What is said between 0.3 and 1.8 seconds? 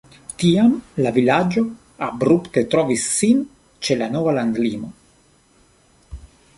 Tiam la vilaĝo